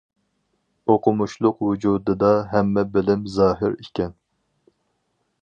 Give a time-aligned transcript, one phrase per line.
[0.93, 4.19] ئوقۇمۇشلۇق ۋۇجۇدىدا، ھەممە بىلىم زاھىر ئىكەن.